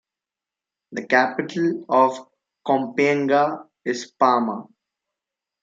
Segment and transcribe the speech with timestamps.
[0.93, 2.17] The capital of
[2.65, 4.67] Kompienga is Pama.